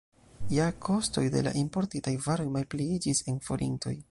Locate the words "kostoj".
0.85-1.25